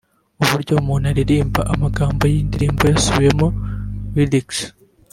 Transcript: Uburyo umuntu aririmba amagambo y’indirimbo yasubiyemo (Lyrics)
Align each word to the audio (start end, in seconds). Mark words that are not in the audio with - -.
Uburyo 0.43 0.73
umuntu 0.81 1.05
aririmba 1.11 1.61
amagambo 1.73 2.21
y’indirimbo 2.31 2.83
yasubiyemo 2.91 3.47
(Lyrics) 4.13 4.59